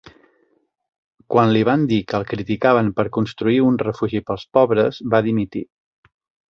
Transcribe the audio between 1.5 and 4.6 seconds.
li van dir que el criticaven per construir un refugi pels